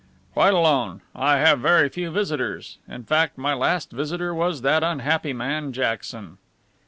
"Quite 0.33 0.55
alone. 0.55 1.01
I 1.13 1.37
have 1.37 1.59
very 1.59 1.87
few 1.87 2.09
visitors. 2.09 2.79
In 2.87 3.03
fact, 3.03 3.37
my 3.37 3.53
last 3.53 3.91
visitor 3.91 4.33
was 4.33 4.63
that 4.63 4.81
unhappy 4.81 5.31
man 5.31 5.73
Jackson." 5.73 6.39